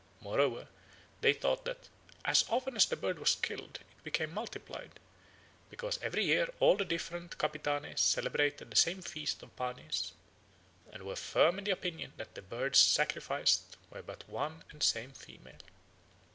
Moreover, 0.19 0.67
they 1.19 1.31
thought 1.31 1.63
that 1.65 1.87
"as 2.25 2.43
often 2.49 2.75
as 2.75 2.87
the 2.87 2.95
bird 2.95 3.19
was 3.19 3.35
killed, 3.35 3.77
it 3.81 4.03
became 4.03 4.33
multiplied; 4.33 4.99
because 5.69 5.99
every 6.01 6.25
year 6.25 6.51
all 6.59 6.75
the 6.75 6.83
different 6.85 7.37
Capitanes 7.37 8.01
celebrated 8.01 8.71
the 8.71 8.75
same 8.75 9.03
feast 9.03 9.43
of 9.43 9.55
Panes, 9.55 10.13
and 10.91 11.03
were 11.03 11.15
firm 11.15 11.59
in 11.59 11.65
the 11.65 11.69
opinion 11.71 12.13
that 12.17 12.33
the 12.33 12.41
birds 12.41 12.79
sacrificed 12.79 13.77
were 13.91 14.01
but 14.01 14.27
one 14.27 14.63
and 14.71 14.81
the 14.81 14.85
same 14.85 15.11
female." 15.11 15.59